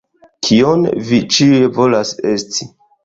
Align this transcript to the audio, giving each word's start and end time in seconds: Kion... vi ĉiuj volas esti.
Kion... 0.47 0.87
vi 1.09 1.19
ĉiuj 1.35 1.63
volas 1.79 2.15
esti. 2.35 2.73